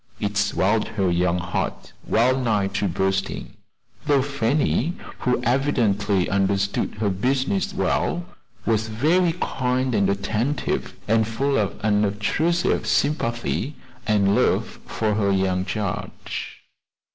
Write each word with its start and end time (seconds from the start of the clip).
It 0.19 0.35
swelled 0.35 0.87
her 0.97 1.11
young 1.11 1.37
heart 1.37 1.93
wellnigh 2.07 2.69
to 2.73 2.87
bursting, 2.87 3.53
though 4.07 4.23
Fanny, 4.23 4.93
who 5.19 5.39
evidently 5.43 6.27
understood 6.27 6.95
her 6.95 7.11
business 7.11 7.71
well, 7.71 8.25
was 8.65 8.87
very 8.87 9.33
kind 9.39 9.93
and 9.93 10.09
attentive, 10.09 10.95
and 11.07 11.27
full 11.27 11.55
of 11.55 11.79
unobtrusive 11.81 12.87
sympathy 12.87 13.75
and 14.07 14.33
love 14.33 14.79
for 14.87 15.13
her 15.13 15.31
young 15.31 15.65
charge. 15.65 16.63